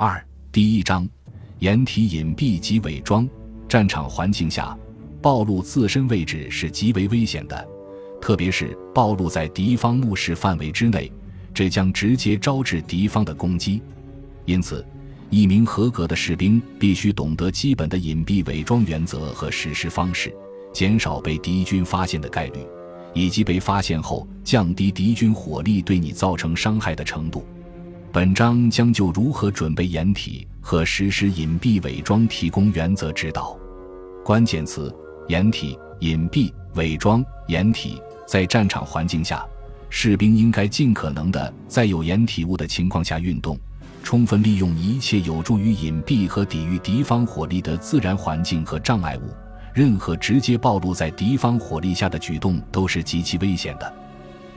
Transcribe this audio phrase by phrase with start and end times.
[0.00, 1.08] 二、第一章，
[1.58, 3.28] 掩体隐蔽及伪装。
[3.68, 4.78] 战场环境下，
[5.20, 7.68] 暴露自身位置是极为危险的，
[8.20, 11.10] 特别是暴露在敌方目视范围之内，
[11.52, 13.82] 这将直接招致敌方的攻击。
[14.44, 14.86] 因此，
[15.30, 20.32] 一名合格的士兵必须懂得基本的隐蔽伪装原则和实施方式，
[20.72, 22.64] 减少被敌军发现的概率，
[23.14, 27.44] 以及被发现后降低敌军火力对你造成伤害的程度。
[28.10, 33.54] 本章将就如何准备掩体和实施隐蔽伪装提供原则指导。
[34.24, 34.94] 关键词：
[35.28, 37.22] 掩体、隐蔽、伪装。
[37.48, 39.44] 掩体在战场环境下，
[39.90, 43.58] 士兵应该尽可能的在有掩体物的情况下运动，
[44.02, 49.34] 充分利用一切有助于隐蔽和抵御敌方火力的自然环境和障碍物。
[49.74, 53.94] 任何直接暴露在敌方火力下的举动都是极其危险的。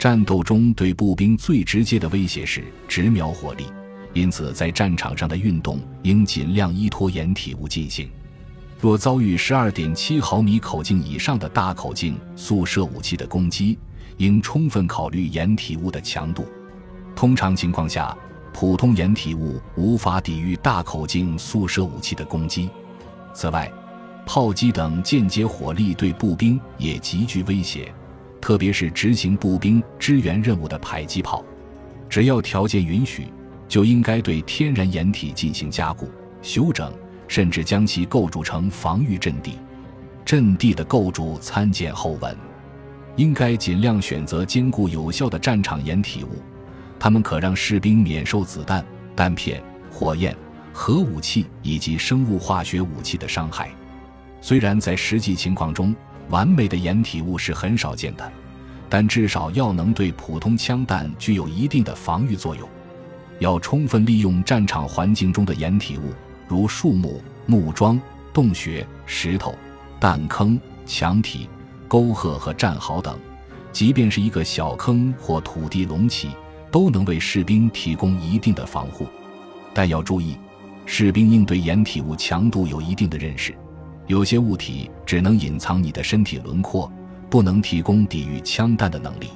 [0.00, 3.66] 战斗中对步兵最直接的威胁是直瞄火力，
[4.14, 8.08] 因此在战场上的运动应尽量依托掩体物进行。
[8.80, 13.78] 若遭遇十二点七毫米口径以上的大口径速射武器的攻击，
[14.16, 16.46] 应充分考虑掩体物的强度。
[17.14, 18.16] 通常情况下，
[18.54, 22.70] 普通掩体物无法抵御大口径速射武器的攻击。
[23.34, 23.70] 此外，
[24.24, 27.92] 炮击等间接火力对步兵也极具威胁。
[28.40, 31.44] 特别是执行步兵支援任务的迫击炮，
[32.08, 33.26] 只要条件允许，
[33.68, 36.10] 就应该对天然掩体进行加固、
[36.42, 36.92] 修整，
[37.28, 39.58] 甚至将其构筑成防御阵地。
[40.24, 42.36] 阵地的构筑参见后文。
[43.16, 46.40] 应该尽量选择坚固有效的战场掩体物，
[46.98, 48.82] 它们可让士兵免受子弹、
[49.16, 50.34] 弹片、火焰、
[50.72, 53.68] 核武器以及生物化学武器的伤害。
[54.40, 55.94] 虽然在实际情况中，
[56.30, 58.32] 完美的掩体物是很少见的，
[58.88, 62.68] 但至少要能对普通枪弹具有一定的防御作用。
[63.40, 66.12] 要充分利用战场环境中的掩体物，
[66.46, 68.00] 如树木、木桩、
[68.32, 69.54] 洞穴、石头、
[69.98, 71.48] 弹坑、墙体、
[71.88, 73.18] 沟壑和战壕等。
[73.72, 76.30] 即便是一个小坑或土地隆起，
[76.70, 79.06] 都能为士兵提供一定的防护。
[79.72, 80.36] 但要注意，
[80.84, 83.54] 士兵应对掩体物强度有一定的认识。
[84.10, 86.90] 有些物体只能隐藏你的身体轮廓，
[87.30, 89.28] 不能提供抵御枪弹的能力。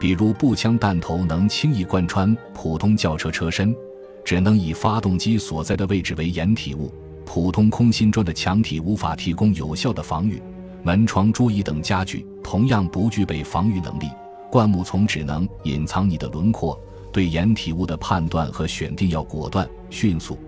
[0.00, 3.76] 比如步枪弹头能轻易贯穿普通轿车车身，
[4.24, 6.90] 只能以发动机所在的位置为掩体物。
[7.26, 10.42] 普通空心砖的墙体无法提供有效的防御，
[10.82, 14.08] 门窗、桌椅等家具同样不具备防御能力。
[14.50, 16.80] 灌木丛只能隐藏你的轮廓。
[17.12, 20.38] 对掩体物的判断和选定要果断、迅速。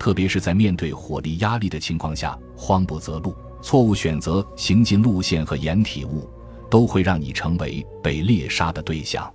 [0.00, 6.26] 特别是在面对火力压力的情况下，慌不择路、错误选择行进路线和掩体物，
[6.70, 9.30] 都会让你成为被猎杀的对象。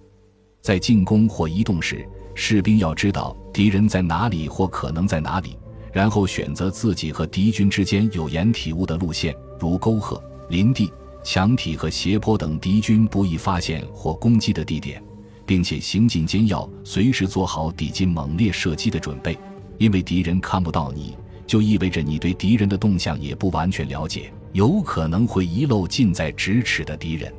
[0.62, 2.04] 在进攻或移动时，
[2.34, 5.56] 士兵要知道敌人在哪里或可能在哪里，
[5.94, 10.92] 然后选择自己和敌军之间有掩体物的路线，如沟壑、林地、
[11.24, 15.00] 墙体和斜坡等敌军不易发现或攻击的地点，
[15.46, 19.38] 并且行进间要随时做好抵近猛烈射击的准备。
[19.78, 21.16] 因为敌人看不到你，
[21.46, 27.34] 就意味着你对敌人的动向也不完全了解，有可能会遗漏近在咫尺的敌人。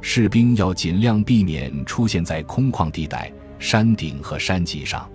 [0.00, 5.08] 士兵要尽量避免出现在空旷地带、山顶和山脊上。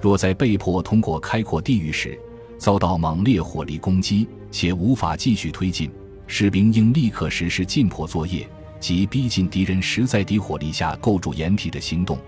[0.00, 2.18] 若在被迫通过开阔地域时
[2.58, 5.90] 遭到猛烈火力攻击且无法继续推进，
[6.26, 8.48] 士兵应立刻实施进迫作业，
[8.80, 12.18] 即逼近敌人实在敌火力下构筑掩体的行动。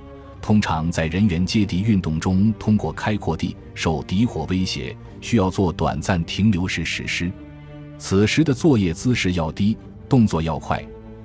[0.40, 7.30] 通常在人员接敌运动中，通过开阔地受敌火威胁，需要做短暂停留时实施。
[7.98, 9.76] 此时的作业姿势要低，
[10.08, 10.84] 动作要快，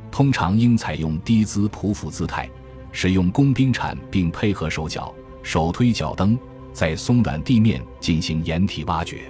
[0.09, 2.49] 通常应采用低姿匍匐姿态，
[2.91, 6.37] 使用工兵铲并配合手脚、手推脚蹬，
[6.73, 9.21] 在松软地面进行掩体挖掘。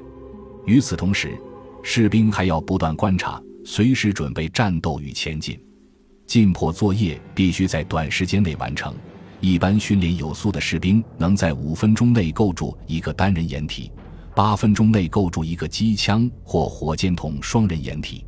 [0.66, 1.38] 与此同时，
[1.84, 5.60] 士兵还要不断观察，随时准备战斗与前进。
[6.28, 8.94] 进迫作业必须在短时间内完成。
[9.42, 13.92] 一般训练有素的士兵能在五分钟内构筑一个单人掩体，
[14.36, 18.24] 八分钟内构筑一个机枪或火箭筒双人掩体。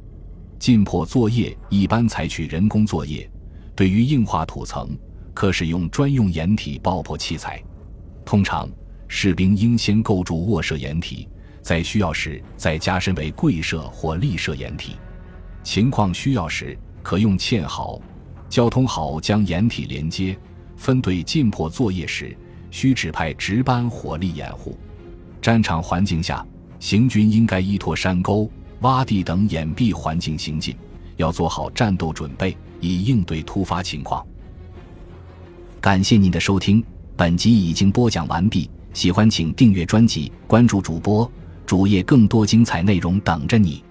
[0.58, 3.30] 进迫作业一般采取人工作业，
[3.76, 4.98] 对于硬化土层，
[5.36, 7.62] 可使用专用掩体爆破器材。
[8.26, 8.68] 通常，
[9.08, 11.30] 士兵应先构筑卧射掩体，
[11.62, 14.96] 在需要时再加深为跪射或立射掩体。
[15.62, 18.02] 情况需要时，可用堑壕、
[18.50, 20.36] 交通壕将掩体连接。
[20.76, 22.36] 分队进迫作业时，
[22.72, 24.78] 需指派值班火力掩护。
[25.42, 26.46] 战场环境下，
[26.80, 28.50] 行军应该依托山沟、
[28.82, 30.76] 洼地等掩蔽环境行进，
[31.18, 34.26] 要做好战斗准备，以应对突发情况。
[35.80, 36.84] 感谢您的收听，
[37.16, 38.70] 本集已经播讲完毕。
[38.94, 41.30] 喜欢请订阅专辑，关注主播
[41.66, 43.84] 主页，更多精彩内容等着你。